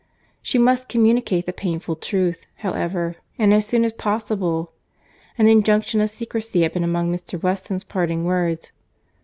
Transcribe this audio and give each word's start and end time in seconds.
—She 0.41 0.57
must 0.57 0.89
communicate 0.89 1.45
the 1.45 1.53
painful 1.53 1.95
truth, 1.95 2.47
however, 2.55 3.17
and 3.37 3.53
as 3.53 3.67
soon 3.67 3.83
as 3.83 3.93
possible. 3.93 4.71
An 5.37 5.45
injunction 5.45 6.01
of 6.01 6.09
secresy 6.09 6.63
had 6.63 6.73
been 6.73 6.83
among 6.83 7.13
Mr. 7.13 7.39
Weston's 7.39 7.83
parting 7.83 8.25
words. 8.25 8.71